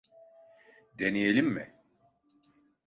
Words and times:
Deneyelim 0.99 1.47
mi? 1.47 1.73